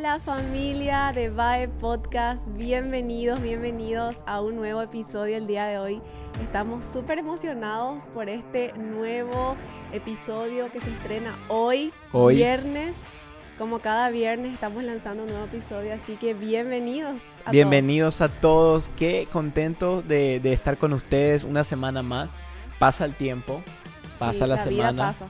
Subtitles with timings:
[0.00, 6.00] Hola familia de Vibe Podcast, bienvenidos, bienvenidos a un nuevo episodio el día de hoy.
[6.42, 9.56] Estamos súper emocionados por este nuevo
[9.92, 12.36] episodio que se estrena hoy, Hoy.
[12.36, 12.96] viernes.
[13.58, 17.18] Como cada viernes estamos lanzando un nuevo episodio, así que bienvenidos.
[17.44, 22.30] A Bienvenidos a todos, qué contento de, de estar con ustedes una semana más.
[22.78, 23.60] Pasa el tiempo,
[24.18, 24.18] todos.
[24.18, 25.26] pasa Sí, la, semana, pasa.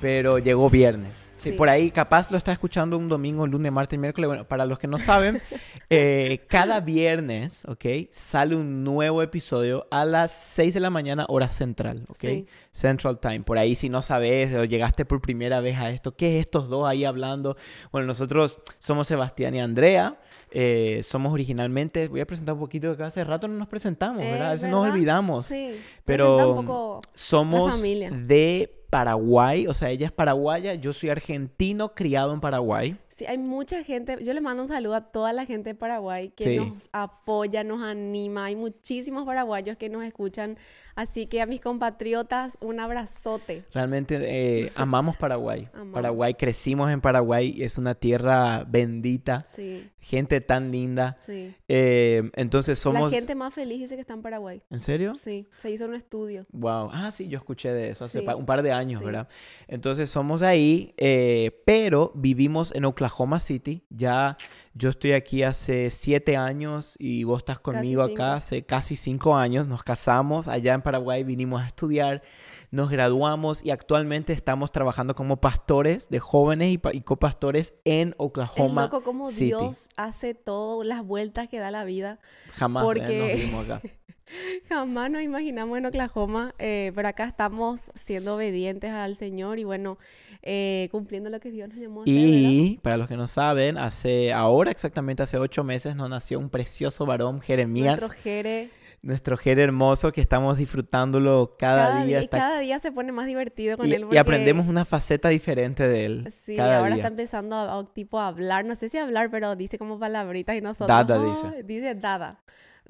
[0.00, 1.21] pero llegó viernes.
[1.42, 1.56] Sí, Sí.
[1.56, 4.28] por ahí capaz lo está escuchando un domingo, lunes, martes, miércoles.
[4.28, 5.40] Bueno, para los que no saben,
[5.90, 7.84] eh, cada viernes, ¿ok?
[8.10, 12.16] Sale un nuevo episodio a las 6 de la mañana, hora central, ¿ok?
[12.20, 12.46] Sí.
[12.70, 13.40] Central Time.
[13.40, 16.68] Por ahí, si no sabes o llegaste por primera vez a esto, ¿qué es estos
[16.68, 17.56] dos ahí hablando?
[17.90, 20.18] Bueno, nosotros somos Sebastián y Andrea.
[20.54, 24.50] eh, somos originalmente, voy a presentar un poquito que hace rato no nos presentamos, ¿verdad?
[24.50, 25.46] A veces nos olvidamos.
[25.46, 28.10] Sí, Pero un poco Somos familia.
[28.10, 32.98] de Paraguay, o sea, ella es paraguaya, yo soy argentino criado en Paraguay.
[33.14, 36.30] Sí, hay mucha gente, yo le mando un saludo a toda la gente de Paraguay
[36.30, 36.56] que Sí.
[36.56, 40.56] nos apoya, nos anima, hay muchísimos paraguayos que nos escuchan,
[40.94, 43.64] así que a mis compatriotas un abrazote.
[43.74, 45.68] Realmente eh, amamos Paraguay.
[45.74, 45.92] Amamos.
[45.92, 51.14] Paraguay, crecimos en Paraguay, es una tierra bendita, Sí, gente tan linda.
[51.18, 51.54] sí.
[51.68, 53.12] Eh, entonces somos...
[53.12, 54.62] La gente más feliz dice que está en Paraguay.
[54.70, 55.14] ¿En serio?
[55.16, 56.46] Sí, se hizo un estudio.
[56.50, 56.88] Wow.
[56.92, 59.02] Ah, sí, yo escuché de eso hace Sí, pa- un par de años.
[59.04, 59.28] ¿verdad?
[59.68, 63.01] Entonces somos ahí, eh, pero vivimos en Oklahoma
[63.40, 63.84] City.
[63.90, 64.36] Ya
[64.74, 69.66] yo estoy aquí hace siete años y vos estás conmigo acá hace casi cinco años.
[69.66, 72.22] Nos casamos allá en Paraguay, vinimos a estudiar,
[72.70, 78.14] nos graduamos y actualmente estamos trabajando como pastores de jóvenes y, y copastores en Es
[78.18, 79.46] Oklahoma loco como City.
[79.46, 82.18] Dios hace todas las vueltas que da la vida.
[82.54, 83.82] Jamás eh, nos vimos acá.
[84.68, 89.98] Jamás nos imaginamos en Oklahoma, eh, pero acá estamos siendo obedientes al Señor y bueno,
[90.42, 92.28] eh, cumpliendo lo que Dios nos llamó a hacer, ¿verdad?
[92.30, 96.50] Y para los que no saben, hace ahora exactamente hace ocho meses nos nació un
[96.50, 98.70] precioso varón, Jeremías, Nuestro Jere
[99.02, 102.20] nuestro Jere hermoso que estamos disfrutándolo cada, cada, día.
[102.20, 104.84] y está- cada día se pone más divertido con y, él y porque aprendemos una
[104.84, 106.96] faceta diferente de él sí, cada ahora día.
[107.02, 110.54] está empezando a, a, tipo a hablar, no sé si hablar, pero dice como palabritas
[110.56, 111.62] y nosotros Dada, "Ah", dice.
[111.64, 112.38] dice dada.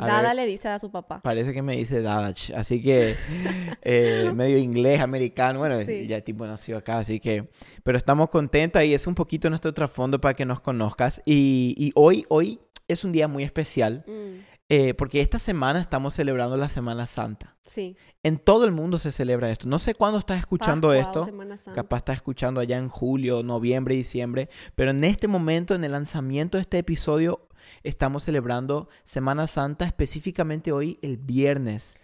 [0.05, 0.37] A Dada ver.
[0.37, 1.21] le dice a su papá.
[1.23, 3.15] Parece que me dice Dadach, así que
[3.83, 6.07] eh, medio inglés, americano, bueno, Sí.
[6.07, 7.49] ya tipo nació acá, así que,
[7.83, 11.93] pero estamos contentos y es un poquito nuestro trasfondo para que nos conozcas y, y
[11.95, 16.69] hoy, hoy es un día muy especial Mm, eh, porque esta semana estamos celebrando la
[16.69, 17.57] Semana Santa.
[17.65, 17.97] sí.
[18.25, 19.67] En todo el mundo se celebra esto.
[19.67, 21.25] No sé cuándo estás escuchando Pascua esto.
[21.25, 21.73] Semana Santa.
[21.75, 24.49] Capaz estás escuchando allá en julio, noviembre, diciembre.
[24.77, 27.49] Pero en este momento, en el lanzamiento de este episodio,
[27.83, 31.95] estamos celebrando Semana Santa, específicamente hoy, el Viernes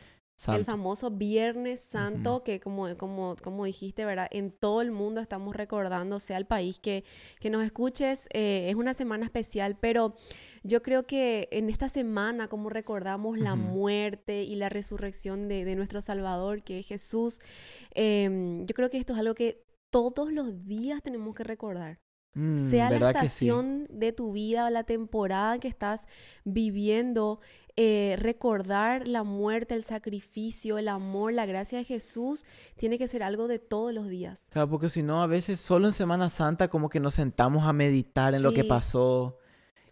[0.46, 4.28] El famoso Viernes Santo, que como, como, como dijiste, ¿verdad?
[4.30, 7.02] En todo el mundo estamos recordando, sea el país que,
[7.40, 10.14] que nos escuches, eh, es una semana especial, pero
[10.62, 15.74] yo creo que en esta semana, como recordamos la muerte y la resurrección de, de
[15.74, 17.40] nuestro Salvador, que es Jesús,
[17.90, 21.98] em, yo creo que esto es algo que todos los días tenemos que recordar
[22.38, 26.06] Mm, sea la estación de tu vida o la temporada que estás
[26.44, 27.40] viviendo,
[27.74, 32.44] eh, recordar la muerte, el sacrificio, el amor, la gracia de Jesús,
[32.76, 34.46] tiene que ser algo de todos los días.
[34.52, 37.72] Claro, porque si no, a veces solo en Semana Santa como que nos sentamos a
[37.72, 39.36] meditar en lo que pasó.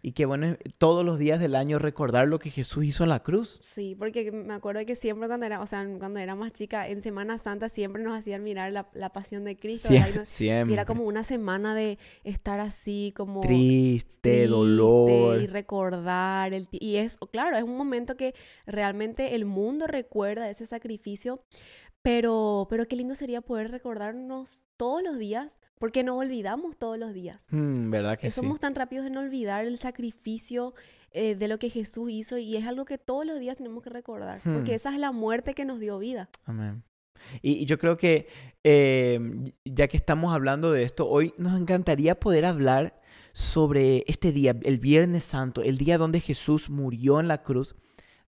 [0.07, 3.23] Y que bueno, todos los días del año recordar lo que Jesús hizo en la
[3.23, 3.59] cruz.
[3.61, 7.01] Sí, porque me acuerdo que siempre cuando era, o sea, cuando era más chica, en
[7.01, 10.71] Semana Santa siempre nos hacían mirar la, la pasión de Cristo, Sie- nos- siempre.
[10.71, 15.41] y era como una semana de estar así como Triste, triste dolor.
[15.41, 18.33] y recordar el y es claro es un momento que
[18.65, 21.41] realmente el mundo recuerda ese sacrificio
[22.07, 27.13] pero pero qué lindo sería poder recordarnos todos los días porque no olvidamos todos los
[27.13, 28.35] días Mm, ¿Verdad que sí?
[28.35, 30.73] somos tan rápidos en olvidar el sacrificio
[31.11, 33.89] eh, de lo que Jesús hizo y es algo que todos los días tenemos que
[33.89, 34.75] recordar porque Hmm.
[34.75, 36.83] esa es la muerte que nos dio vida Amén.
[37.41, 38.27] Y, y yo creo que
[38.63, 39.19] eh,
[39.65, 43.01] ya que estamos hablando de esto, hoy nos encantaría poder hablar
[43.33, 47.75] sobre este día, el Viernes Santo, el día donde Jesús murió en la cruz,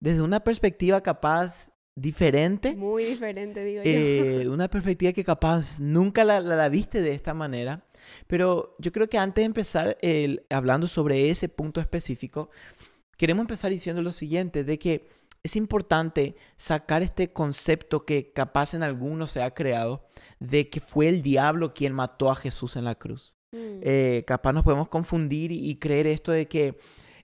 [0.01, 6.25] desde una perspectiva capaz diferente, muy diferente digo yo eh, una perspectiva que capaz nunca
[6.25, 7.85] la, la- la viste de esta manera.
[8.27, 12.51] Pero yo creo que antes de empezar el- hablando sobre ese punto específico,
[13.17, 15.07] queremos empezar diciendo lo siguiente, de que
[15.43, 20.05] es importante sacar este concepto que capaz en algunos se ha creado,
[20.41, 23.35] de que fue el diablo quien mató a Jesús en la cruz.
[23.53, 23.81] Mm.
[23.83, 26.77] Eh, capaz nos podemos confundir y, y creer esto de que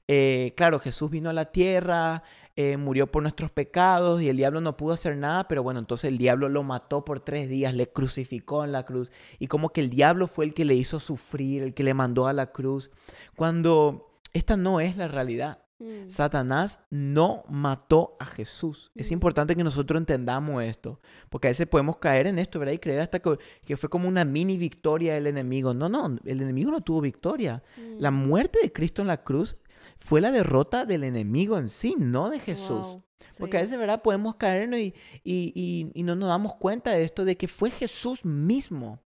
[0.06, 2.22] eh, claro, Jesús vino a la tierra,
[2.56, 6.10] eh, murió por nuestros pecados y el diablo no pudo hacer nada, pero bueno, entonces
[6.10, 9.10] el diablo lo mató por tres días, le crucificó en la cruz
[9.40, 12.28] y como que el diablo fue el que le hizo sufrir, el que le mandó
[12.28, 12.92] a la cruz,
[13.36, 15.64] cuando esta no es la realidad.
[15.80, 16.08] Mm.
[16.08, 18.92] Satanás no mató a Jesús.
[18.94, 19.14] Es mm.
[19.14, 21.00] importante que nosotros entendamos esto,
[21.30, 22.74] porque a veces podemos caer en esto, ¿verdad?
[22.74, 25.74] Y creer hasta que, fue como una mini victoria del enemigo.
[25.74, 27.62] No, no, el enemigo no tuvo victoria.
[27.98, 28.26] La mm.
[28.26, 29.56] muerte de Cristo en la cruz
[30.04, 32.98] fue la derrota del enemigo en sí, no de Jesús.
[33.38, 34.02] Porque a veces, ¿verdad?
[34.02, 38.22] Podemos caernos y, y, y, no nos damos cuenta de esto, de que fue Jesús
[38.22, 39.02] mismo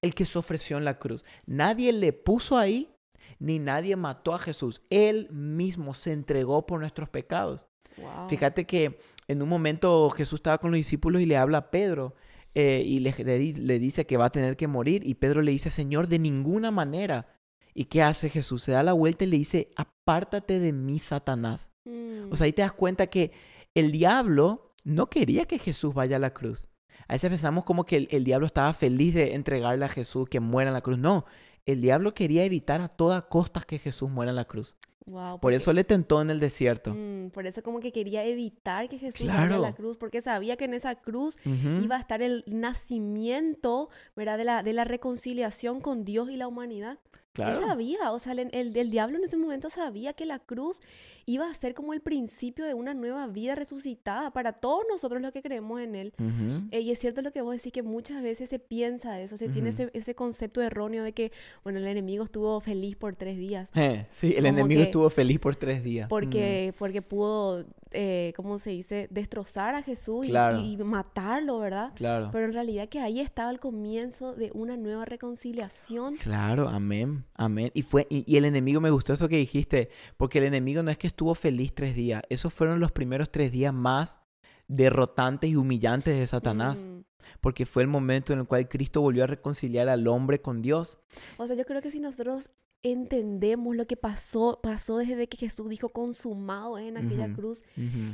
[0.00, 1.22] el que se ofreció en la cruz.
[1.44, 2.90] Nadie le puso ahí,
[3.38, 4.80] ni nadie mató a Jesús.
[4.88, 7.68] Él mismo se entregó por nuestros pecados.
[8.30, 12.14] Fíjate que en un momento Jesús estaba con los discípulos y le habla a Pedro
[12.54, 15.06] eh, y le, le, dice que va a tener que morir.
[15.06, 17.37] Y Pedro le dice, Señor, de ninguna manera.
[17.78, 18.64] ¿Y qué hace Jesús?
[18.64, 21.70] Se da la vuelta y le dice, apártate de mí, Satanás.
[22.28, 23.30] O sea, ahí te das cuenta que
[23.72, 26.66] el diablo no quería que Jesús vaya a la cruz.
[27.06, 30.70] A veces pensamos como que el, diablo estaba feliz de entregarle a Jesús que muera
[30.70, 30.98] en la cruz.
[30.98, 31.24] No,
[31.66, 34.76] el diablo quería evitar a toda costa que Jesús muera en la cruz.
[35.40, 36.94] por eso le tentó en el desierto.
[36.96, 40.56] Mm, por eso como que quería evitar que Jesús muera en la cruz, porque sabía
[40.56, 44.36] que en esa cruz iba a estar el nacimiento, ¿verdad?
[44.36, 46.98] De la, de la reconciliación con Dios y la humanidad.
[47.38, 50.80] Él sabía, o sea, el, el, diablo en ese momento sabía que la cruz
[51.26, 55.32] iba a ser como el principio de una nueva vida resucitada para todos nosotros los
[55.32, 56.12] que creemos en él.
[56.70, 59.48] Eh, y es cierto lo que vos decís, que muchas veces se piensa eso, se
[59.48, 61.32] tiene ese, ese, concepto erróneo de que,
[61.62, 63.70] bueno, el enemigo estuvo feliz por tres días.
[63.74, 66.08] Eh, sí, el enemigo estuvo feliz por tres días.
[66.08, 71.92] Porque, porque pudo, eh, ¿cómo se dice?, destrozar a Jesús y, matarlo, ¿verdad?
[71.94, 72.30] Claro.
[72.32, 76.16] Pero en realidad que ahí estaba el comienzo de una nueva reconciliación.
[76.16, 77.24] Claro, amén.
[77.34, 77.70] Amén.
[77.74, 80.98] Y, fue, y, el enemigo, me gustó eso que dijiste, porque el enemigo no es
[80.98, 84.20] que estuvo feliz tres días, esos fueron los primeros tres días más
[84.66, 86.88] derrotantes y humillantes de Satanás.
[86.88, 87.00] Mm.
[87.40, 90.98] Porque fue el momento en el cual Cristo volvió a reconciliar al hombre con Dios.
[91.36, 92.48] O sea, yo creo que si nosotros
[92.82, 97.64] entendemos lo que pasó, pasó desde que Jesús dijo consumado en aquella cruz,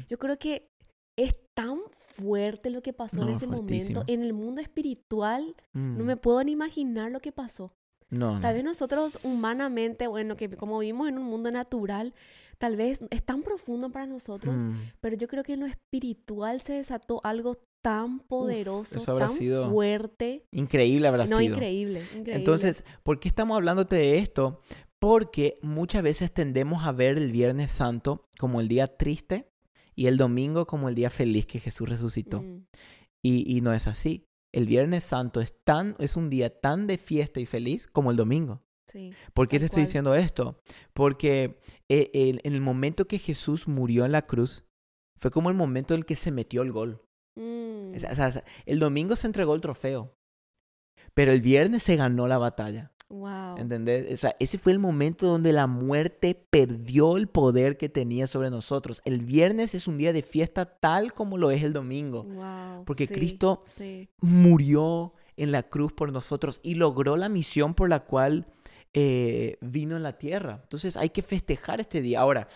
[0.09, 0.69] yo creo que
[1.17, 1.79] es tan
[2.17, 4.05] fuerte lo que pasó en ese momento.
[4.07, 6.07] En el mundo espiritual, no mm.
[6.07, 7.73] me puedo ni imaginar lo que pasó.
[8.41, 12.15] Tal vez nosotros humanamente, bueno, que como vivimos en un mundo natural,
[12.59, 14.75] tal vez es tan profundo para nosotros, mm.
[15.01, 19.31] pero yo creo que en lo espiritual se desató algo tan poderoso, tan
[19.69, 20.47] fuerte.
[20.53, 22.35] Increíble habrá no, increíble, increíble.
[22.35, 24.61] Entonces, ¿por qué estamos hablándote de esto?
[24.99, 29.51] Porque muchas veces tendemos a ver el Viernes Santo como el día triste
[29.95, 32.41] y el domingo como el día feliz que Jesús resucitó.
[32.41, 32.67] Mm.
[33.23, 36.97] Y, y no es así el Viernes Santo es, tan, es un día tan de
[36.97, 38.63] fiesta y feliz como el domingo.
[38.87, 40.63] Sí, ¿Por qué te estoy diciendo esto?
[40.93, 41.59] Porque
[41.89, 44.65] eh, en el momento que Jesús murió en la cruz,
[45.19, 47.03] fue como el momento en el que se metió el gol.
[47.35, 47.97] Mm.
[48.67, 50.17] el domingo se entregó el trofeo,
[51.15, 52.93] pero el viernes se ganó la batalla.
[53.15, 53.59] Wow.
[53.59, 54.13] ¿Entendés?
[54.13, 58.51] O sea, ese fue el momento donde la muerte perdió el poder que tenía sobre
[58.51, 59.03] nosotros.
[59.05, 62.25] El viernes es un día de fiesta tal como lo es el domingo.
[62.25, 62.85] Wow.
[62.85, 63.63] Porque Cristo
[64.21, 68.47] murió en la cruz por nosotros y logró la misión por la cual
[68.93, 70.61] eh, vino en la tierra.
[70.63, 72.21] Entonces hay que festejar este día.
[72.21, 72.49] Ahora,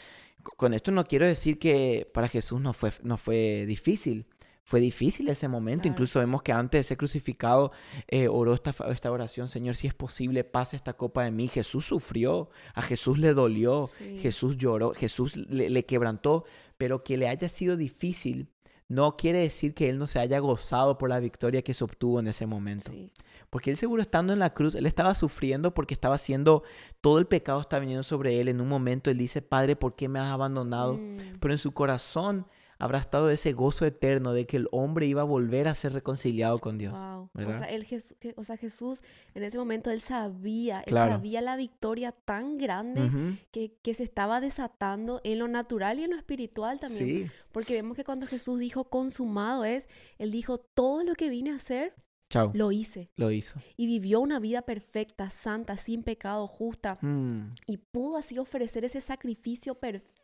[0.57, 4.27] con esto no quiero decir que para Jesús no fue, no fue difícil
[4.69, 5.89] fue difícil ese momento.
[5.89, 7.73] Incluso vemos que antes de ser crucificado
[8.07, 11.49] eh, oró esta, esta, oración, Señor, si es posible, pase esta copa de mí.
[11.49, 13.89] Jesús sufrió, a Jesús le dolió,
[14.21, 16.45] Jesús lloró, Jesús le, quebrantó,
[16.77, 18.51] pero que le haya sido difícil
[18.89, 22.21] no quiere decir que él no se haya gozado por la victoria que se obtuvo
[22.21, 22.93] en ese momento.
[23.49, 26.63] Porque él seguro estando en la cruz, él estaba sufriendo porque estaba haciendo,
[27.01, 28.49] todo el pecado está viniendo sobre él.
[28.49, 30.95] En un momento él dice, Padre, ¿por qué me has abandonado?
[30.95, 31.39] Mm.
[31.41, 32.47] Pero en su corazón
[32.79, 36.59] habrá estado ese gozo eterno de que el hombre iba a volver a ser reconciliado
[36.59, 36.95] con Dios.
[36.95, 39.03] O, sea, Jesús,
[39.35, 44.41] en ese momento él sabía, él sabía la victoria tan grande que, que, se estaba
[44.41, 47.33] desatando en lo natural y en lo espiritual también.
[47.53, 51.57] Porque vemos que cuando Jesús dijo consumado es, él dijo todo lo que vine a
[51.57, 51.95] hacer.
[52.31, 52.53] Chao.
[52.55, 53.11] Lo hice.
[53.17, 53.59] Lo hizo.
[53.79, 56.99] Y vivió una vida perfecta, santa, sin pecado, justa.
[57.01, 57.49] Mm.
[57.67, 60.18] Y pudo así ofrecer ese sacrificio perfecto.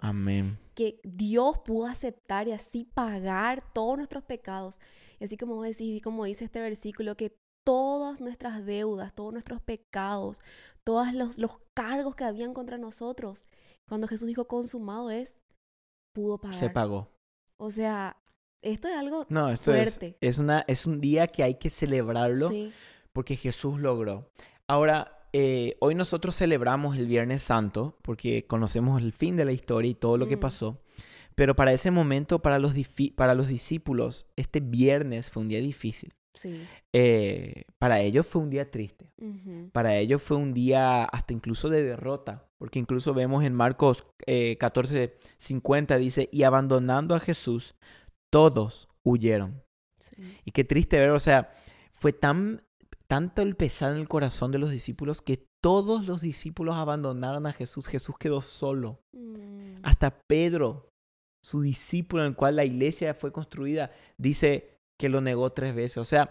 [0.00, 4.78] Amén que Dios pudo aceptar y así pagar todos nuestros pecados.
[5.18, 7.34] Y así como decís, como dice este versículo, que
[7.64, 10.42] todas nuestras deudas, todos nuestros pecados,
[10.84, 13.46] todos los, los cargos que habían contra nosotros,
[13.88, 15.40] cuando Jesús dijo consumado es,
[16.14, 16.58] pudo pagar.
[16.58, 17.08] Se pagó.
[17.56, 18.18] O sea,
[18.62, 20.18] esto es algo no, esto fuerte.
[20.20, 22.50] Es, es, una, es un día que hay que celebrarlo
[23.14, 24.30] porque Jesús logró.
[24.68, 29.90] Ahora, eh, hoy nosotros celebramos el Viernes Santo porque conocemos el fin de la historia
[29.90, 30.40] y todo lo que Mm.
[30.40, 30.80] pasó.
[31.34, 32.72] Pero para ese momento, para los,
[33.14, 36.14] para los discípulos, este viernes fue un día difícil.
[36.32, 36.62] Sí.
[36.94, 39.10] Eh, para ellos fue un día triste.
[39.18, 39.68] Ujú.
[39.72, 42.48] Para ellos fue un día hasta incluso de derrota.
[42.56, 47.74] Porque incluso vemos en Marcos eh, 14, 50, dice, y abandonando a Jesús,
[48.30, 49.62] todos huyeron.
[49.98, 50.16] Sí.
[50.46, 51.50] Y qué triste ver, o sea,
[51.92, 52.62] fue tan
[53.06, 57.52] tanto el pesar en el corazón de los discípulos que todos los discípulos abandonaron a
[57.52, 57.86] Jesús.
[57.86, 59.00] Jesús quedó solo.
[59.12, 59.76] Mm.
[59.82, 60.88] Hasta Pedro,
[61.42, 65.98] su discípulo en el cual la iglesia fue construida, dice que lo negó tres veces.
[65.98, 66.30] O sea,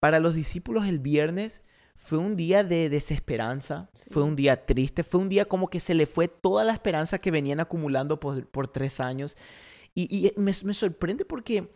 [0.00, 1.62] para los discípulos el viernes
[1.96, 4.10] fue un día de desesperanza, Sí.
[4.10, 7.18] fue un día triste, fue un día como que se le fue toda la esperanza
[7.18, 9.36] que venían acumulando por, por tres años.
[9.94, 11.70] Y, y me, me sorprende porque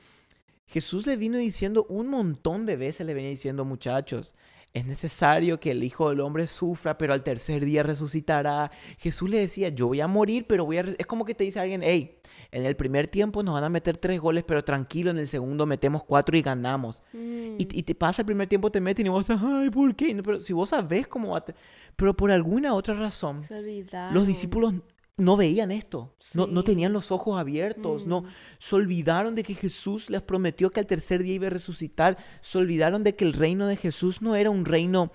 [0.68, 4.34] Jesús le vino diciendo un montón de veces, le venía diciendo, muchachos,
[4.75, 8.70] es necesario que el Hijo del Hombre sufra, pero al tercer día resucitará.
[8.98, 10.82] Jesús le decía, yo voy a morir, pero voy a...
[10.82, 10.96] res-".
[10.98, 12.18] Es como que te dice alguien, hey,
[12.52, 15.64] en el primer tiempo nos van a meter tres goles, pero tranquilo, en el segundo
[15.64, 17.02] metemos cuatro y ganamos.
[17.14, 17.56] Mm.
[17.58, 20.12] Y, y te pasa el primer tiempo, te meten y vos, ay, ¿por qué?
[20.12, 21.44] No, pero si vos sabés cómo va a...
[21.96, 23.40] Pero por alguna otra razón,
[24.12, 24.75] los discípulos
[25.18, 28.26] no veían esto, no, tenían los ojos abiertos, no, Mm.
[28.58, 32.56] se olvidaron de que Jesús les prometió que al tercer día iba a resucitar, se
[32.58, 35.10] olvidaron de que el reino de Jesús no era un reino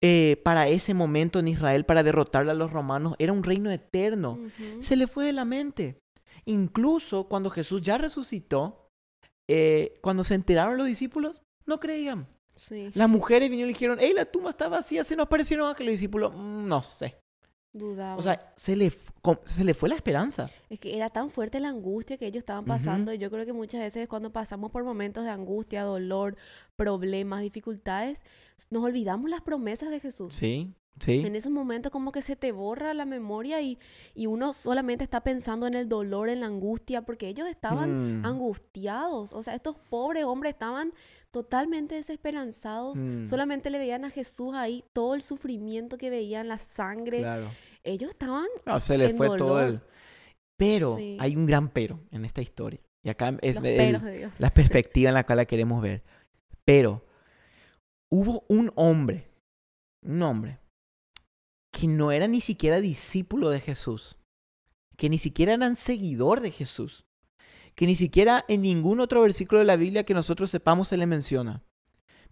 [0.00, 4.38] eh, para ese momento en Israel para derrotarle a los romanos, era un reino eterno.
[4.80, 5.98] Se le fue de la mente.
[6.44, 8.90] Incluso cuando Jesús ya resucitó,
[9.48, 12.26] eh, cuando se enteraron los discípulos, no creían.
[12.54, 12.90] Sí.
[12.94, 15.92] Las mujeres vinieron y dijeron, hey, la tumba está vacía, se nos parecieron que los
[15.92, 17.18] discípulos, "Mm, no sé.
[17.72, 18.18] Dudaban.
[18.18, 18.90] O sea, se le,
[19.44, 20.50] se le fue la esperanza.
[20.70, 23.12] Es que era tan fuerte la angustia que ellos estaban pasando.
[23.12, 26.36] Y yo creo que muchas veces cuando pasamos por momentos de angustia, dolor,
[26.76, 28.24] problemas, dificultades,
[28.70, 30.34] nos olvidamos las promesas de Jesús.
[30.34, 31.22] Sí, sí.
[31.26, 33.78] En esos momentos como que se te borra la memoria y,
[34.14, 38.26] y uno solamente está pensando en el dolor, en la angustia, porque ellos estaban Mm,
[38.26, 39.32] angustiados.
[39.32, 40.92] O sea, estos pobres hombres estaban
[41.30, 42.98] totalmente desesperanzados.
[42.98, 43.26] Mm.
[43.26, 47.18] Solamente le veían a Jesús ahí, todo el sufrimiento que veían, la sangre.
[47.18, 47.50] claro.
[47.84, 49.80] Ellos estaban No, se le en fue todo el...
[50.56, 51.16] Pero Sí.
[51.20, 52.80] hay un gran pero en esta historia.
[53.04, 56.02] Y acá es el- la perspectiva en la cual la queremos ver.
[56.64, 57.04] Pero
[58.10, 59.30] hubo un hombre,
[60.02, 60.58] un hombre,
[61.78, 64.18] que no era ni siquiera discípulo de Jesús,
[64.96, 67.06] que ni siquiera eran seguidor de Jesús,
[67.76, 71.06] que ni siquiera en ningún otro versículo de la Biblia que nosotros sepamos se le
[71.06, 71.62] menciona.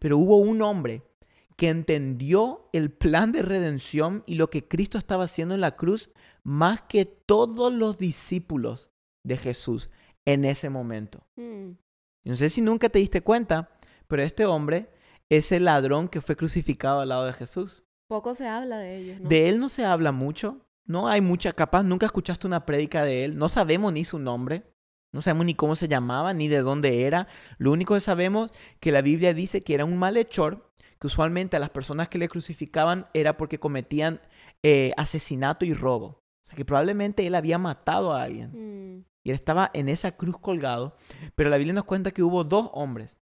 [0.01, 1.03] Pero hubo un hombre
[1.55, 6.11] que entendió el plan de redención y lo que Cristo estaba haciendo en la cruz
[6.43, 8.91] más que todos los discípulos
[9.23, 9.91] de Jesús
[10.25, 11.25] en ese momento.
[11.37, 11.71] Mm,
[12.25, 13.71] No sé si nunca te diste cuenta,
[14.09, 14.91] pero este hombre
[15.31, 17.86] es el ladrón que fue crucificado al lado de Jesús.
[18.09, 19.29] Poco se habla de ellos, ¿no?
[19.29, 23.25] De él no se habla mucho, no hay mucha, capaz nunca escuchaste una prédica de
[23.25, 24.65] él, no sabemos ni su nombre,
[25.13, 27.27] no sabemos ni cómo se llamaba, ni de dónde era.
[27.59, 30.71] Lo único que sabemos que la Biblia dice que era un malhechor,
[31.01, 34.21] que usualmente a las personas que le crucificaban era porque cometían
[34.63, 36.07] eh, asesinato y robo.
[36.07, 38.51] O sea que probablemente él había matado a alguien.
[38.53, 40.97] Mm, Y él estaba en esa cruz colgado.
[41.35, 43.19] Pero la Biblia nos cuenta que hubo dos hombres.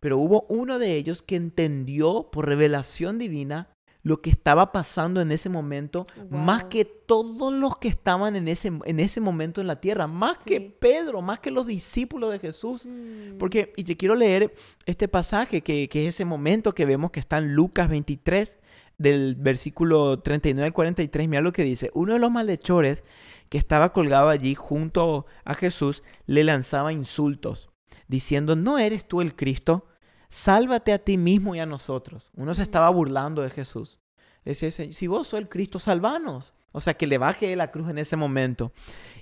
[0.00, 3.75] Pero hubo uno de ellos que entendió por revelación divina
[4.06, 8.70] lo que estaba pasando en ese momento, más que todos los que estaban en ese,
[8.84, 10.60] en ese momento en la tierra, más que.
[10.60, 12.86] Pedro, más que los discípulos de Jesús.
[12.86, 17.10] mm, Porque, y te quiero leer este pasaje, que, que es ese momento que vemos
[17.10, 18.60] que está en Lucas 23,
[18.96, 21.28] del versículo 39 al 43.
[21.28, 21.90] Mira lo que dice.
[21.92, 23.02] Uno de los malhechores
[23.50, 27.70] que estaba colgado allí junto a Jesús le lanzaba insultos,
[28.06, 29.88] diciendo, ¿no eres tú el Cristo?
[30.36, 32.30] Sálvate a ti mismo y a nosotros.
[32.36, 33.98] Uno se estaba burlando de Jesús.
[34.44, 36.52] Le decía, "Se- si vos sos el Cristo, salvanos.
[36.72, 38.70] O sea, que le baje la cruz en ese momento.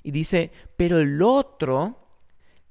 [0.03, 2.01] Y dice, pero el otro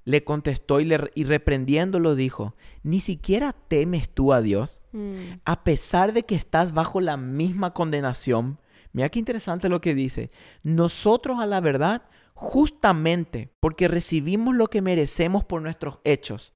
[0.03, 4.81] le contestó y, le, y reprendiéndolo dijo, ¿ni siquiera temes tú a Dios?
[4.91, 8.59] mm, A pesar de que estás bajo la misma condenación.
[8.91, 10.31] Mira qué interesante lo que dice.
[10.63, 12.01] Nosotros a la verdad,
[12.33, 16.51] justamente porque recibimos lo que merecemos por nuestros hechos.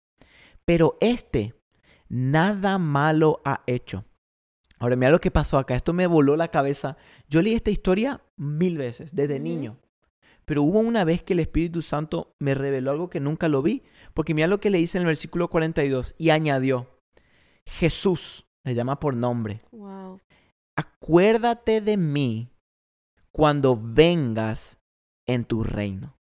[0.65, 1.53] Pero este
[2.09, 4.05] nada malo ha hecho.
[4.79, 5.75] Ahora mira lo que pasó acá.
[5.75, 6.97] Esto me voló la cabeza.
[7.29, 9.77] Yo leí esta historia mil veces, desde niño.
[10.45, 13.83] Pero hubo una vez que el Espíritu Santo me reveló algo que nunca lo vi.
[14.13, 16.15] Porque mira lo que le dice en el versículo 42.
[16.17, 16.87] Y añadió,
[17.67, 20.19] Jesús, le llama por nombre, wow.
[20.75, 22.49] acuérdate de mí
[23.31, 24.79] cuando vengas
[25.27, 26.17] en tu reino.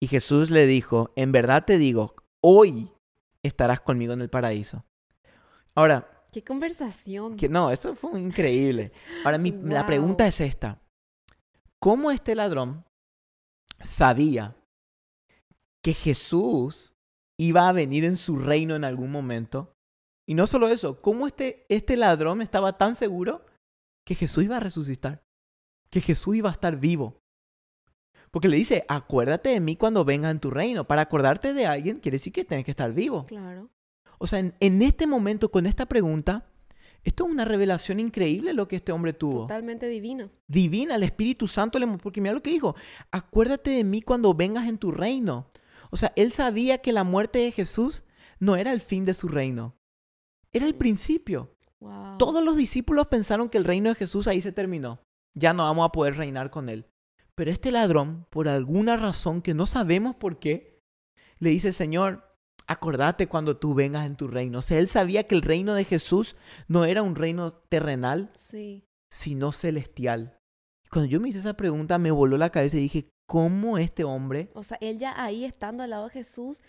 [0.00, 2.92] Y Jesús le dijo, en verdad te digo, hoy
[3.42, 4.84] estarás conmigo en el paraíso.
[5.74, 7.36] Ahora, Qué conversación.
[7.36, 8.92] Que, no, eso fue increíble.
[9.24, 10.80] Ahora, mi, la pregunta es esta.
[11.80, 12.84] ¿Cómo este ladrón
[13.80, 14.56] sabía
[15.82, 16.92] que Jesús
[17.38, 19.72] iba a venir en su reino en algún momento?
[20.28, 23.46] Y no solo eso, ¿cómo este, este ladrón estaba tan seguro
[24.04, 25.22] que Jesús iba a resucitar?
[25.90, 27.22] Que Jesús iba a estar vivo.
[28.30, 30.86] Porque le dice, acuérdate de mí cuando venga en tu reino.
[30.86, 33.24] Para acordarte de alguien quiere decir que tienes que estar vivo.
[33.24, 33.70] Claro.
[34.18, 36.46] O sea, en, este momento, con esta pregunta,
[37.04, 39.42] esto es una revelación increíble lo que este hombre tuvo.
[39.42, 40.28] Totalmente divina.
[40.48, 42.74] Divina, el Espíritu Santo, le, porque mira lo que dijo,
[43.10, 45.50] acuérdate de mí cuando vengas en tu reino.
[45.90, 48.04] O sea, él sabía que la muerte de Jesús
[48.40, 49.76] no era el fin de su reino,
[50.52, 51.54] era el principio.
[52.18, 55.00] Todos los discípulos pensaron que el reino de Jesús ahí se terminó.
[55.34, 56.86] Ya no vamos a poder reinar con él.
[57.36, 60.82] Pero este ladrón, por alguna razón que no sabemos por qué,
[61.38, 62.27] le dice, Señor,
[62.68, 64.58] acordate cuando tú vengas en tu reino.
[64.58, 66.36] O sea, él sabía que el reino de Jesús
[66.68, 68.30] no era un reino terrenal,
[69.10, 70.38] sino celestial.
[70.90, 74.50] Cuando yo me hice esa pregunta, me voló la cabeza y dije, ¿cómo este hombre?
[74.54, 76.62] O sea, él ya ahí estando al lado de Jesús,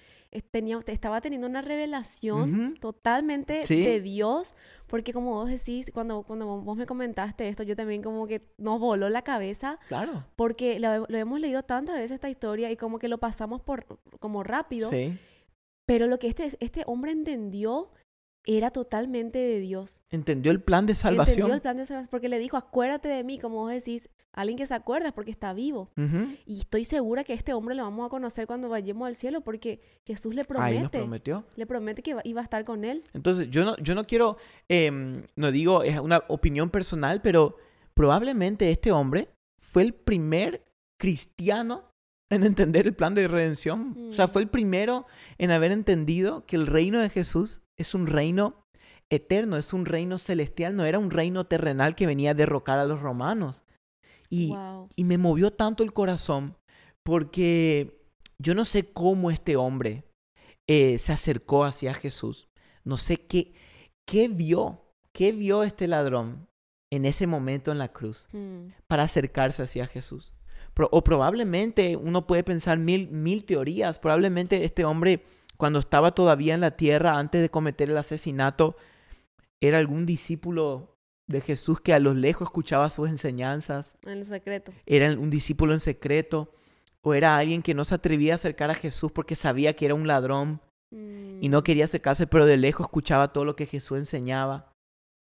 [0.52, 4.56] tenía, estaba teniendo una revelación totalmente de Dios,
[4.88, 8.80] porque como vos decís, cuando, cuando vos me comentaste esto, yo también como que nos
[8.80, 9.80] voló la cabeza.
[9.88, 10.26] Claro.
[10.36, 13.86] Porque lo, lo hemos leído tantas veces esta historia y como que lo pasamos por
[14.20, 14.90] como rápido.
[14.90, 15.18] Sí.
[15.90, 17.90] Pero lo que este, este hombre entendió
[18.46, 20.02] era totalmente de Dios.
[20.12, 21.38] Entendió el plan de salvación.
[21.38, 24.56] Entendió el plan de salvación porque le dijo, acuérdate de mí, como vos decís, alguien
[24.56, 25.90] que se acuerda porque está vivo.
[26.46, 29.82] Y estoy segura que este hombre lo vamos a conocer cuando vayamos al cielo porque
[30.06, 31.00] Jesús le promete.
[31.00, 31.44] prometió.
[31.56, 33.04] Le promete que iba a estar con él.
[33.14, 37.58] Entonces, yo no, yo no quiero, em, no digo, es una opinión personal, pero
[37.96, 39.30] probablemente este hombre
[39.60, 40.64] fue el primer
[41.00, 41.89] cristiano
[42.30, 44.10] en entender el plan de redención.
[44.10, 44.52] O sea, fue el mm.
[44.52, 45.06] primero
[45.38, 48.66] en haber entendido que el reino de Jesús es un reino
[49.10, 52.86] eterno, es un reino celestial, no era un reino terrenal que venía a derrocar a
[52.86, 53.64] los romanos.
[54.30, 54.56] Y,
[54.96, 56.56] y me movió tanto el corazón
[57.04, 58.00] porque
[58.38, 60.04] yo no sé cómo este hombre
[60.68, 62.48] eh, se acercó hacia Jesús.
[62.84, 63.54] No sé qué,
[64.08, 66.48] qué vio, qué vio este ladrón
[66.92, 68.68] en ese momento en la cruz mm.
[68.88, 70.34] para acercarse hacia Jesús
[70.92, 74.00] o probablemente uno puede pensar mil, mil teorías.
[74.00, 75.24] Probablemente este hombre,
[75.58, 78.78] cuando estaba todavía en la tierra, antes de cometer el asesinato,
[79.62, 80.96] era algún discípulo
[81.28, 83.96] de Jesús que a lo lejos escuchaba sus enseñanzas.
[84.04, 84.72] En secreto.
[84.86, 86.52] Era un discípulo en secreto.
[87.02, 89.96] O era alguien que no se atrevía a acercar a Jesús porque sabía que era
[89.96, 90.60] un ladrón
[90.92, 91.64] y no mm.
[91.64, 94.69] quería acercarse, pero de lejos escuchaba todo lo que Jesús enseñaba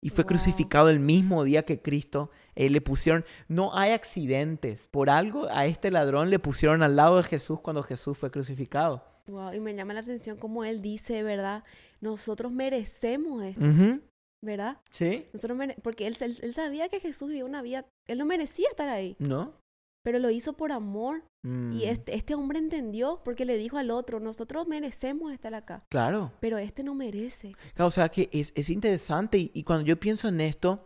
[0.01, 2.31] y fue crucificado el mismo día que Cristo.
[2.55, 4.87] Eh, le pusieron, no hay accidentes.
[4.87, 9.03] Por algo a este ladrón le pusieron al lado de Jesús cuando Jesús fue crucificado.
[9.27, 11.63] Wow, y me llama la atención como él dice, ¿verdad?
[12.01, 13.99] Nosotros merecemos esto.
[14.43, 14.77] ¿Verdad?
[14.89, 15.27] Sí.
[15.33, 19.15] Nosotros porque él, él, sabía que Jesús vivía una vida, él no merecía estar ahí.
[19.19, 19.60] No
[20.03, 21.23] pero lo hizo por amor.
[21.43, 21.81] Y mm.
[21.83, 25.83] este, este hombre entendió porque le dijo al otro, nosotros merecemos estar acá.
[25.89, 26.31] Claro.
[26.39, 27.55] Pero este no merece.
[27.73, 30.85] Claro, o sea que es, es interesante y, cuando yo pienso en esto,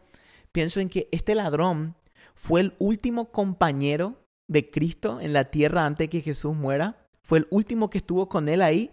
[0.52, 1.96] pienso en que este ladrón
[2.36, 7.08] fue el último compañero de Cristo en la tierra antes que Jesús muera.
[7.24, 8.92] Fue el último que estuvo con él ahí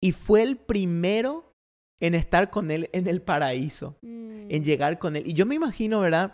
[0.00, 1.47] y fue el primero
[2.00, 4.64] en estar con él en el paraíso, en mm.
[4.64, 5.24] llegar con él.
[5.26, 6.32] Y yo me imagino, ¿verdad?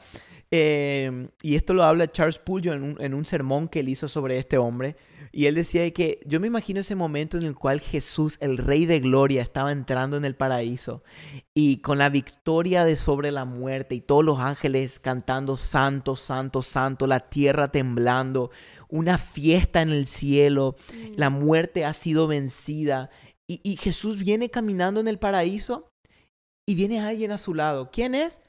[0.50, 4.09] Eh, y esto lo habla Charles Pullo en un, en un, sermón que él hizo
[4.09, 4.96] sobre este hombre.
[5.33, 8.87] Y él decía que yo me imagino ese momento en el cual Jesús, el Rey
[8.87, 11.03] de Gloria, estaba entrando en el paraíso
[11.55, 16.62] y con la victoria de sobre la muerte y todos los ángeles cantando Santo, Santo,
[16.62, 18.53] Santo, la tierra temblando,
[18.88, 21.14] una fiesta en el cielo, mm.
[21.16, 23.11] la muerte ha sido vencida
[23.48, 25.90] y, y Jesús viene caminando en el paraíso
[26.66, 27.90] y viene alguien a su lado.
[27.90, 28.40] ¿Quién es?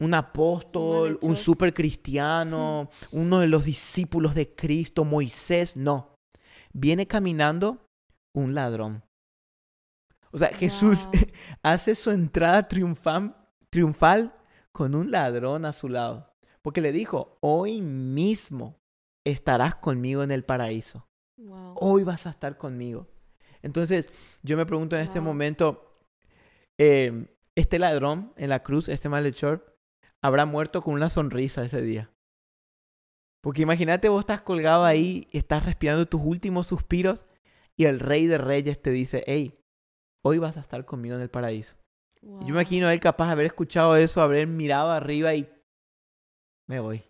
[0.00, 6.16] un apóstol, un super cristiano, uno de los discípulos de Cristo, Moisés, no.
[6.72, 7.86] Viene caminando
[8.34, 9.04] un ladrón.
[10.32, 11.08] O sea, Jesús
[11.62, 13.36] hace su entrada triunfal,
[13.68, 14.34] triunfal
[14.72, 16.32] con un ladrón a su lado.
[16.62, 18.76] Porque le dijo, hoy mismo
[19.26, 21.06] estarás conmigo en el paraíso.
[21.74, 23.06] Hoy vas a estar conmigo.
[23.62, 25.96] Entonces, yo me pregunto en este momento,
[26.78, 29.76] eh, este ladrón en la cruz, este malhechor,
[30.22, 32.10] habrá muerto con una sonrisa ese día.
[33.42, 37.26] Porque imagínate vos estás colgado ahí, estás respirando tus últimos suspiros
[37.76, 39.58] y el rey de reyes te dice, hey,
[40.22, 41.76] hoy vas a estar conmigo en el paraíso.
[42.20, 45.48] yo imagino a él capaz de haber escuchado eso, haber mirado arriba y
[46.66, 47.09] me voy.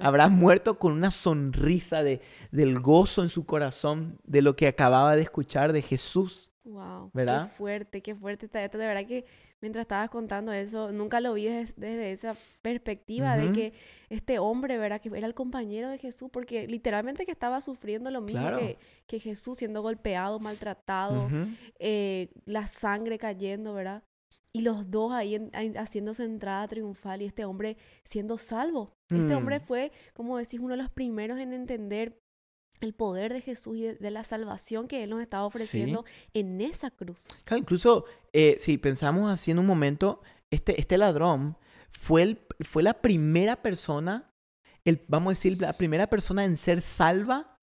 [0.00, 5.16] Habrá muerto con una sonrisa de, del gozo en su corazón de lo que acababa
[5.16, 7.48] de escuchar de Jesús Wow, ¿Verdad?
[7.50, 8.78] qué fuerte, qué fuerte está esto.
[8.78, 9.24] De verdad que
[9.60, 13.52] mientras estabas contando eso, nunca lo vi des- desde, esa perspectiva de Ujú.
[13.52, 13.72] que
[14.10, 15.00] este hombre, ¿verdad?
[15.00, 18.58] Que era el compañero de Jesús, porque literalmente que estaba sufriendo lo mismo Claro.
[18.58, 21.48] que, que Jesús, siendo golpeado, maltratado, Ujú.
[21.80, 24.04] eh, la sangre cayendo, ¿verdad?
[24.54, 28.92] Y los dos ahí en- ahí haciendo su entrada triunfal y este hombre siendo salvo.
[29.08, 29.62] Este hombre Mm.
[29.62, 32.18] fue, como decís, uno de los primeros en entender
[32.80, 36.60] el poder de Jesús y de, de la salvación que Él nos estaba ofreciendo en
[36.60, 37.26] esa cruz.
[37.44, 41.56] Claro, incluso eh, si pensamos así en un momento, este, este ladrón
[41.90, 44.30] fue, el, fue la primera persona,
[44.84, 47.58] el, vamos a decir, la primera persona en ser salva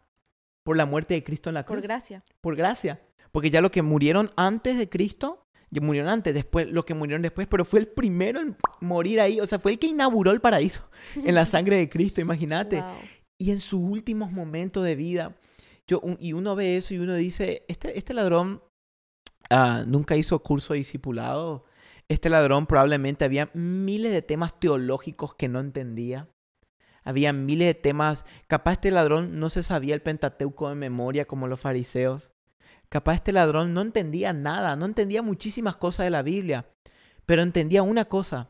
[0.63, 1.77] por la muerte de Cristo en la cruz.
[1.77, 2.23] Por gracia.
[2.41, 3.01] Por gracia.
[3.31, 5.45] Porque ya los que murieron antes de Cristo,
[5.81, 9.39] murieron antes, después, los que murieron después, pero fue el primero en morir ahí.
[9.39, 10.89] O sea, fue el que inauguró el paraíso
[11.23, 12.81] en la sangre de Cristo, imagínate.
[12.81, 12.91] Wow.
[13.37, 15.35] Y en sus últimos momentos de vida,
[15.87, 18.61] yo, un- y uno ve eso y uno dice, este, este ladrón
[19.49, 21.65] ah, nunca hizo curso de discipulado.
[22.09, 26.27] Este ladrón probablemente había miles de temas teológicos que no entendía.
[27.03, 28.25] Había miles de temas.
[28.47, 32.31] Capaz este ladrón no se sabía el Pentateuco de memoria como los fariseos.
[32.89, 36.67] Capaz este ladrón no entendía nada, no entendía muchísimas cosas de la Biblia.
[37.25, 38.49] Pero entendía una cosa,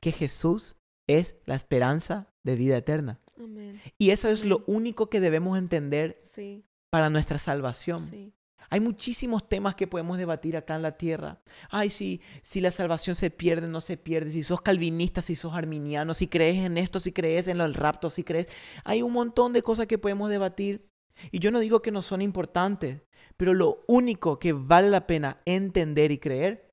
[0.00, 0.76] que Jesús
[1.08, 3.18] es la esperanza de vida eterna.
[3.36, 3.80] Amén.
[3.98, 8.00] Y eso es lo único que debemos entender Sí, para nuestra salvación.
[8.00, 8.32] sí.
[8.70, 11.40] Hay muchísimos temas que podemos debatir acá en la tierra.
[11.70, 14.30] Ay, si, si la salvación se pierde, no se pierde.
[14.30, 18.10] Si sos calvinista, si sos arminiano, si crees en esto, si crees en el rapto,
[18.10, 18.48] si crees.
[18.84, 20.86] Hay un montón de cosas que podemos debatir.
[21.30, 23.02] Y yo no digo que no son importantes,
[23.36, 26.72] pero lo único que vale la pena entender y creer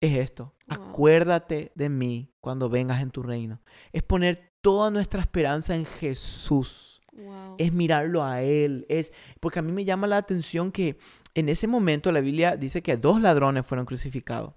[0.00, 0.54] es esto.
[0.68, 0.88] Wow.
[0.88, 3.60] Acuérdate de mí cuando vengas en tu reino.
[3.92, 7.54] Es poner toda nuestra esperanza en Jesús Wow.
[7.56, 10.98] es mirarlo a él, es porque a mí me llama la atención que
[11.34, 14.52] en ese momento la Biblia dice que dos ladrones fueron crucificados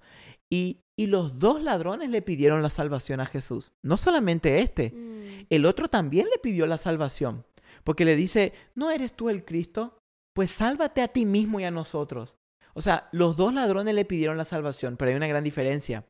[0.50, 5.46] y, y los dos ladrones le pidieron la salvación a Jesús, no solamente este, Mm,
[5.50, 7.46] el otro también le pidió la salvación,
[7.84, 9.98] porque le dice, ¿no eres tú el Cristo?
[10.34, 12.38] Pues sálvate a ti mismo y a nosotros.
[12.74, 16.06] O sea, los dos ladrones le pidieron la salvación, pero hay una gran diferencia.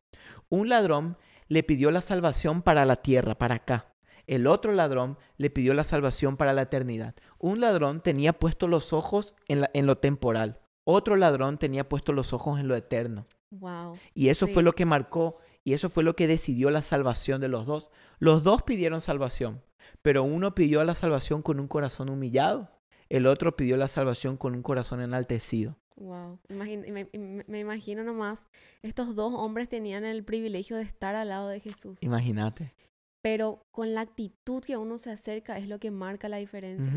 [0.48, 1.16] Un ladrón
[1.48, 3.92] le pidió la salvación para la tierra, para acá.
[4.26, 7.14] El otro ladrón le pidió la salvación para la eternidad.
[7.38, 10.60] Un ladrón tenía puestos los ojos en, la- en lo temporal.
[10.86, 13.26] Otro ladrón tenía puestos los ojos en lo eterno.
[13.50, 13.96] wow.
[14.14, 17.48] Y eso fue lo que marcó y eso fue lo que decidió la salvación de
[17.48, 17.90] los dos.
[18.20, 19.62] Los dos pidieron salvación,
[20.02, 22.70] pero uno pidió la salvación con un corazón humillado,
[23.08, 25.76] el otro pidió la salvación con un corazón enaltecido.
[25.96, 26.38] Wow.
[26.48, 28.46] Imagin- me, imagino nomás,
[28.82, 32.72] estos dos hombres tenían el privilegio de estar al lado de Jesús, Imagínate.
[33.20, 36.92] pero con la actitud que uno se acerca es lo que marca la diferencia.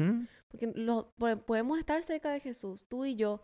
[0.50, 3.44] Porque lo- po- podemos estar cerca de Jesús, tú y yo,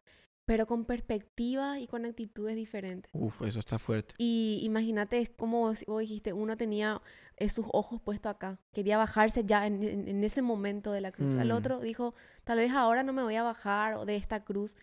[0.49, 3.11] pero con perspectivas y con actitudes diferentes.
[3.13, 4.15] Uf, eso está fuerte.
[4.17, 7.03] Y imagínate, es como vos dijiste, uno tenía
[7.37, 11.35] eh, sus ojos puestos acá, quería bajarse ya en, en- ese momento de la cruz.
[11.35, 11.55] Al Mm.
[11.55, 14.75] otro dijo, tal vez ahora no me voy a bajar de esta cruz,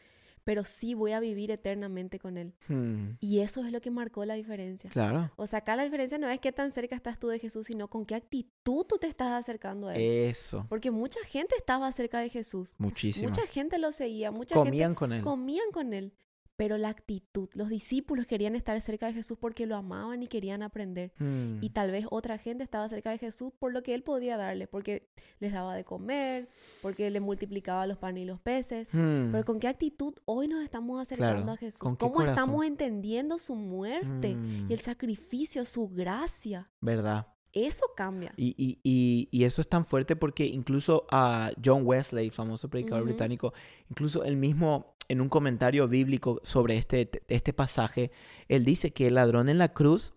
[0.47, 2.55] pero sí voy a vivir eternamente con Él.
[2.69, 4.89] Hmm, Y eso es lo que marcó la diferencia.
[4.91, 5.33] Claro.
[5.35, 7.89] O sea, acá la diferencia no es qué tan cerca estás tú de Jesús, sino
[7.89, 10.29] con qué actitud tú te estás acercando a Él.
[10.31, 10.65] Eso.
[10.69, 12.77] Porque mucha gente estaba cerca de Jesús.
[12.79, 13.29] Muchísimo.
[13.29, 15.25] Mucha gente lo seguía, mucha Comían con gente él.
[15.25, 16.13] comían con él.
[16.57, 20.63] Pero la actitud, los discípulos querían estar cerca de Jesús porque lo amaban y querían
[20.63, 21.13] aprender.
[21.19, 24.37] Hmm, Y tal vez otra gente estaba cerca de Jesús por lo que él podía
[24.39, 26.49] darle, porque les daba de comer,
[26.81, 28.89] porque le multiplicaba los panes y los peces.
[28.93, 31.81] hmm, Pero con qué actitud hoy nos estamos acercando Claro, a Jesús?
[31.81, 32.35] ¿con ¿Cómo corazón?
[32.35, 36.71] estamos entendiendo su muerte hmm, y el sacrificio, su gracia?
[36.81, 37.27] ¿Verdad?
[37.53, 38.33] Eso cambia.
[38.37, 43.05] Y, y, y, y eso es tan fuerte porque incluso a John Wesley, famoso predicador
[43.05, 43.53] británico,
[43.91, 48.11] incluso él mismo en un comentario bíblico sobre este, este pasaje,
[48.49, 50.15] él dice que el ladrón en la cruz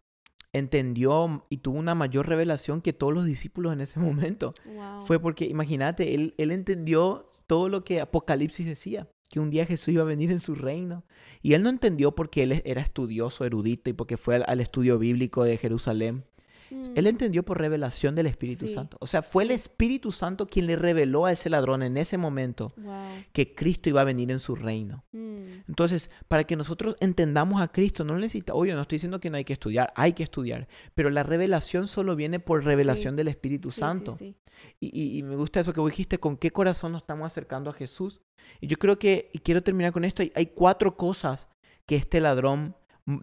[0.54, 4.54] entendió y tuvo una mayor revelación que todos los discípulos en ese momento.
[4.66, 5.06] Wow.
[5.06, 9.90] Fue porque, imagínate, él, él entendió todo lo que Apocalipsis decía, que un día Jesús
[9.90, 11.04] iba a venir en su reino.
[11.42, 14.98] Y él no entendió porque él era estudioso, erudito y porque fue al, al estudio
[14.98, 16.26] bíblico de Jerusalén.
[16.72, 18.98] Mm, Él entendió por revelación del Espíritu Sí, Santo.
[19.00, 19.52] O sea, fue el.
[19.52, 22.94] Espíritu Santo quien le reveló a ese ladrón en ese momento wow.
[23.34, 25.04] que Cristo iba a venir en su reino.
[25.12, 29.30] Mm, Entonces, para que nosotros entendamos a Cristo, no necesita, oye, no estoy diciendo que
[29.30, 33.28] no hay que estudiar, hay que estudiar, pero la revelación solo viene por revelación del
[33.28, 34.18] Espíritu Santo.
[34.22, 34.36] Y,
[34.80, 37.74] y- y me gusta eso que vos dijiste, con qué corazón nos estamos acercando a
[37.74, 38.22] Jesús.
[38.62, 41.48] Y yo creo que, y quiero terminar con esto, hay, hay cuatro cosas
[41.86, 42.74] que este ladrón mm,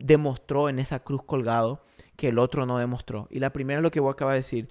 [0.00, 1.82] demostró en esa cruz colgado
[2.16, 3.28] que el otro no demostró.
[3.30, 4.68] Y la primera es lo que vos acabas de decir.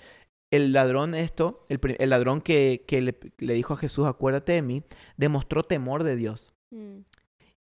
[0.51, 4.61] El ladrón esto, el, el ladrón que, que le, le dijo a Jesús, acuérdate de
[4.61, 4.83] mí,
[5.17, 6.53] demostró temor de Dios.
[6.71, 6.99] Mm,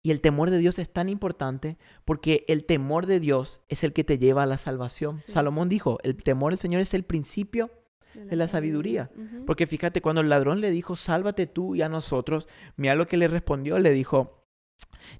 [0.03, 3.93] Y el temor de Dios es tan importante porque el temor de Dios es el
[3.93, 5.19] que te lleva a la salvación.
[5.19, 5.33] Sí.
[5.33, 7.71] Salomón dijo, el temor del Señor es el principio
[8.15, 9.11] de la sabiduría.
[9.47, 13.17] Porque fíjate, cuando el ladrón le dijo, sálvate tú y a nosotros, mira lo que
[13.17, 14.45] le respondió, le dijo,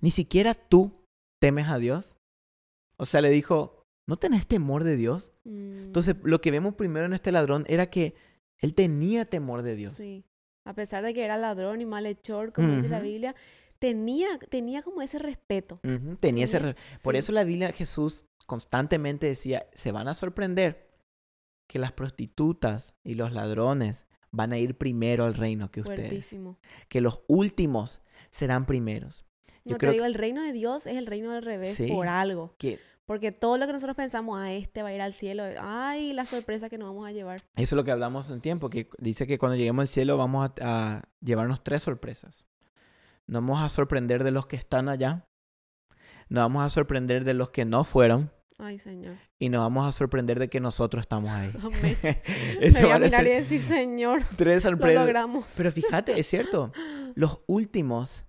[0.01, 0.93] ni siquiera tú
[1.41, 2.17] temes a Dios.
[3.03, 5.33] O sea, le dijo, ¿no tenés temor de Dios?
[5.45, 8.15] Mm, Entonces, lo que vemos primero en este ladrón era que
[8.59, 9.95] él tenía temor de Dios.
[9.95, 10.25] Sí.
[10.65, 13.01] A pesar de que era ladrón y malhechor, como dice la.
[13.01, 13.35] Biblia,
[13.81, 15.81] tenía, tenía como ese respeto.
[16.21, 16.77] Tenía ese...
[17.03, 20.89] Por eso la Biblia Jesús constantemente decía, se van a sorprender
[21.69, 26.01] que las prostitutas y los ladrones van a ir primero al reino que ustedes.
[26.09, 26.59] Fuertísimo.
[26.89, 29.25] Que los últimos serán primeros.
[29.65, 31.89] Yo No te creo digo, el reino de Dios es el reino del revés Sí.
[31.89, 32.55] por algo.
[32.59, 36.13] que Porque todo lo que nosotros pensamos, a este va a ir al cielo, ay,
[36.13, 37.37] la sorpresa que nos vamos a llevar.
[37.57, 40.51] Eso es lo que hablamos un tiempo, que dice que cuando lleguemos al cielo vamos
[40.61, 42.47] a, a llevarnos tres sorpresas.
[43.27, 45.27] Nos vamos a sorprender de los que están allá,
[46.29, 49.17] nos vamos a sorprender de los que no fueron Ay, Señor.
[49.39, 51.53] y nos vamos a sorprender de que nosotros estamos ahí.
[51.63, 51.97] Amén.
[52.61, 55.05] Eso Me voy a mirar y decir, Señor, tres lo sorpresas.
[55.05, 55.45] logramos.
[55.57, 56.73] Pero fíjate, es cierto,
[57.15, 58.27] los últimos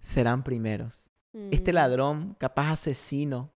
[0.00, 1.08] serán primeros.
[1.52, 3.52] Este Mm, ladrón, capaz asesino,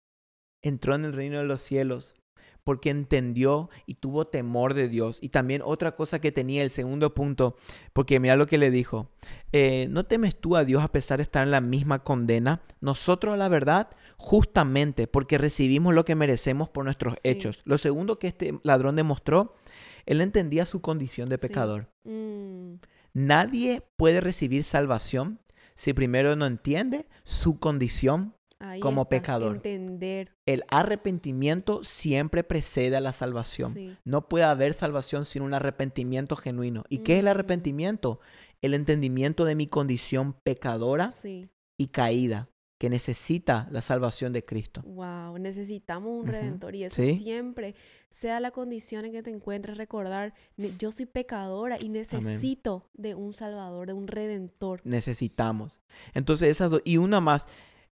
[0.62, 2.14] entró en el reino de los cielos
[2.62, 5.18] porque entendió y tuvo temor de Dios.
[5.23, 7.57] Y también otra cosa que tenía, el segundo punto,
[7.94, 9.09] porque mira lo que le dijo,
[9.51, 12.61] eh, ¿no temes tú a Dios a pesar de estar en la misma condena?
[12.81, 17.31] Nosotros, la verdad, justamente porque recibimos lo que merecemos por nuestros Sí.
[17.31, 17.61] hechos.
[17.64, 19.57] Lo segundo que este ladrón demostró,
[20.05, 21.49] él entendía su condición de Sí.
[21.49, 21.88] pecador.
[22.05, 22.75] mm,
[23.12, 25.40] Nadie puede recibir salvación
[25.75, 29.57] si primero no entiende su condición ahí Como está, pecador.
[29.57, 30.33] Entender.
[30.46, 33.75] El arrepentimiento siempre precede a la salvación.
[33.75, 33.96] Sí.
[34.05, 36.85] No puede haber salvación sin un arrepentimiento genuino.
[36.88, 38.20] ¿Y qué es el arrepentimiento?
[38.62, 41.49] El entendimiento de mi condición pecadora Sí.
[41.79, 44.83] y caída, que necesita la salvación de Cristo.
[44.87, 47.18] Wow, necesitamos un redentor y eso sí.
[47.18, 47.75] siempre,
[48.09, 50.33] sea la condición en que te encuentres, recordar,
[50.79, 54.81] yo soy pecadora y necesito de un salvador, de un redentor.
[54.85, 55.81] Necesitamos.
[56.14, 57.49] Entonces esas dos, y una más,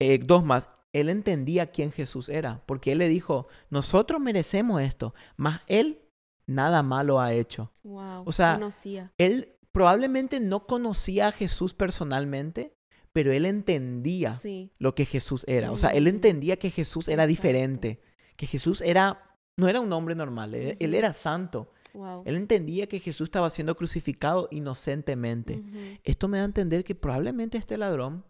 [0.00, 0.68] eh, dos más.
[0.92, 6.00] Él entendía quién Jesús era, porque él le dijo, nosotros merecemos esto, mas él
[6.46, 7.70] nada malo ha hecho.
[7.84, 9.12] Wow, O sea, conocía.
[9.18, 12.72] Él probablemente no conocía a Jesús personalmente,
[13.12, 15.70] pero él entendía Sí, lo que Jesús era.
[15.70, 16.08] O sea, él Mm.
[16.08, 17.28] entendía que Jesús era Exacto.
[17.28, 18.00] diferente,
[18.36, 21.70] que Jesús era, no era un hombre normal, él, era santo.
[21.94, 22.22] wow.
[22.24, 25.62] Él entendía que Jesús estaba siendo crucificado inocentemente.
[26.04, 28.24] Esto me da a entender que probablemente este ladrón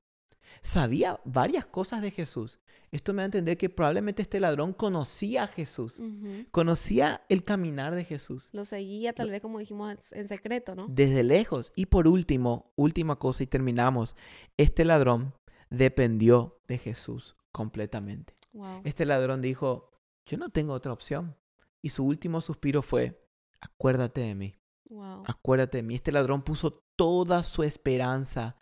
[0.62, 2.58] sabía varias cosas de Jesús.
[2.92, 6.02] Esto me da a entender que probablemente este ladrón conocía a Jesús,
[6.50, 8.48] conocía el caminar de Jesús.
[8.52, 10.86] Lo seguía tal vez como dijimos en secreto, ¿no?
[10.88, 11.72] desde lejos.
[11.76, 14.16] Y por último, última cosa y terminamos,
[14.56, 15.34] este ladrón
[15.70, 18.34] dependió de Jesús completamente.
[18.52, 18.80] Wow.
[18.82, 19.92] Este ladrón dijo,
[20.26, 21.36] yo no tengo otra opción.
[21.82, 23.24] Y su último suspiro fue,
[23.60, 24.54] acuérdate de mí,
[24.90, 25.22] Wow.
[25.26, 25.94] acuérdate de mí.
[25.94, 28.56] Este ladrón puso toda su esperanza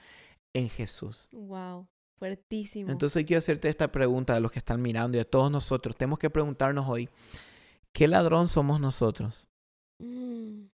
[0.54, 1.28] en Jesús.
[1.32, 1.88] Wow.
[2.18, 2.90] Fuertísimo.
[2.90, 5.96] Entonces quiero hacerte esta pregunta a los que están mirando y a todos nosotros.
[5.96, 7.08] Tenemos que preguntarnos hoy,
[7.92, 9.46] ¿qué ladrón somos nosotros?
[9.98, 10.64] Mm,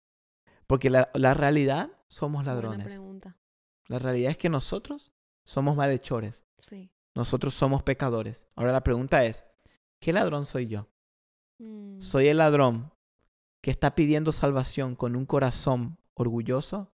[0.65, 2.85] Porque la, la realidad somos ladrones.
[2.87, 3.37] pregunta.
[3.87, 5.11] La realidad es que nosotros
[5.45, 6.45] somos malhechores.
[6.57, 6.89] Sí.
[7.13, 8.47] Nosotros somos pecadores.
[8.55, 9.43] Ahora la pregunta es,
[9.99, 10.87] ¿qué ladrón soy yo?
[11.59, 12.91] Mm, ¿Soy el ladrón
[13.61, 16.91] que está pidiendo salvación con un corazón orgulloso?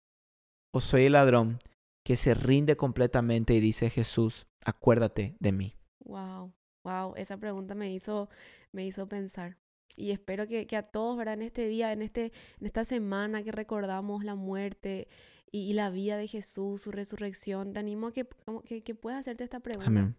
[0.71, 1.59] ¿O soy el ladrón
[2.07, 5.75] que se rinde completamente y dice Jesús, acuérdate de mí?
[6.05, 6.53] Wow,
[6.85, 8.29] wow, esa pregunta me hizo,
[8.71, 9.57] me hizo pensar.
[9.97, 11.33] Y espero que, que a todos, ¿verdad?
[11.33, 15.09] En este día, en, este, en esta semana que recordamos la muerte
[15.51, 18.25] y, y la vida de Jesús, su resurrección, te animo a que,
[18.63, 19.89] que, que puedas hacerte esta pregunta.
[19.89, 20.15] Amén.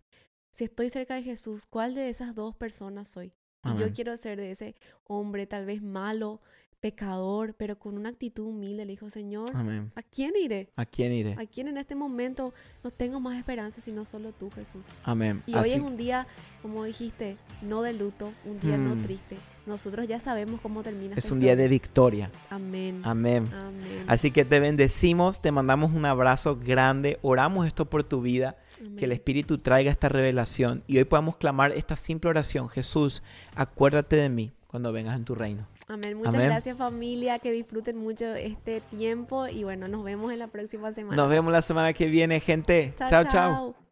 [0.50, 3.32] Si estoy cerca de Jesús, ¿cuál de esas dos personas soy?
[3.64, 6.42] Y yo quiero ser de ese hombre tal vez malo,
[6.80, 8.84] pecador, pero con una actitud humilde.
[8.84, 9.90] Le dijo, Señor, Amén.
[9.96, 10.70] ¿a quién iré?
[10.76, 11.34] ¿A quién iré?
[11.38, 14.82] ¿A quién en este momento no tengo más esperanza sino solo tú, Jesús?
[15.04, 15.42] Amén.
[15.46, 16.26] Y hoy es un día,
[16.62, 19.02] como dijiste, no de luto, un día no Hmm.
[19.04, 19.36] triste.
[19.66, 21.14] Nosotros ya sabemos cómo termina.
[21.16, 22.30] es un día de victoria.
[22.48, 23.02] Amén.
[23.04, 23.46] Amén.
[23.52, 24.04] Amén.
[24.06, 28.56] Así que te bendecimos, te mandamos un abrazo grande, oramos esto por tu vida,
[28.96, 29.12] que el.
[29.12, 32.68] Espíritu traiga esta revelación y hoy podamos clamar esta simple oración.
[32.70, 33.22] Jesús,
[33.56, 35.66] acuérdate de mí cuando vengas en tu reino.
[35.88, 36.18] Amén.
[36.18, 36.48] Muchas Amén.
[36.48, 41.16] gracias familia, que disfruten mucho este tiempo y bueno, nos vemos en la próxima semana.
[41.16, 42.92] Nos vemos la semana que viene, gente.
[42.96, 43.24] chao.
[43.24, 43.87] chao.